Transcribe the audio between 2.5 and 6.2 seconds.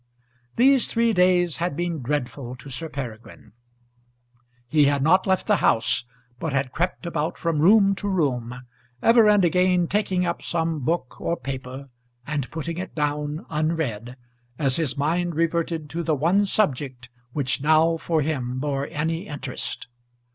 to Sir Peregrine. He had not left the house,